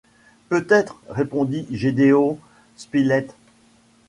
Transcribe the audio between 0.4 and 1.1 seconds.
Peut-être,